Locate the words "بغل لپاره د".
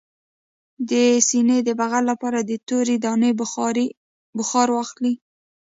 1.79-2.51